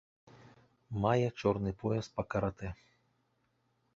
[1.03, 2.69] Мае чорны пояс па каратэ.